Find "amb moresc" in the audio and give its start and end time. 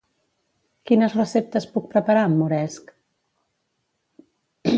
2.31-2.91